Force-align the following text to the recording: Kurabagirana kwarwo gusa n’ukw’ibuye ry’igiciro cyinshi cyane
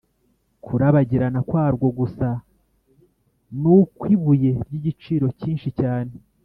Kurabagirana 0.65 1.39
kwarwo 1.49 1.87
gusa 1.99 2.27
n’ukw’ibuye 3.61 4.51
ry’igiciro 4.65 5.27
cyinshi 5.39 5.69
cyane 5.79 6.13